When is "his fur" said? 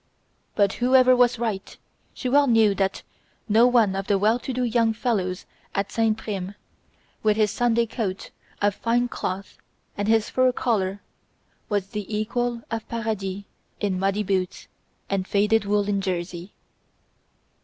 10.07-10.51